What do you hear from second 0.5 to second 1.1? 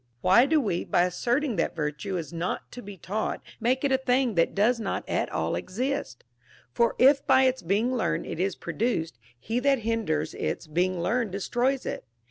we, by